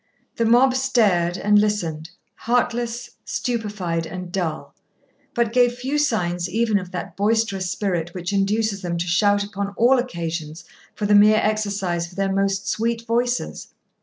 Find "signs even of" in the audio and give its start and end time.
5.99-6.89